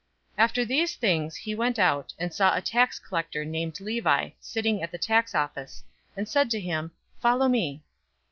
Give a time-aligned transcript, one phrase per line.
[0.35, 4.81] 005:027 After these things he went out, and saw a tax collector named Levi sitting
[4.81, 5.83] at the tax office,
[6.17, 6.89] and said to him,
[7.19, 7.83] "Follow me!"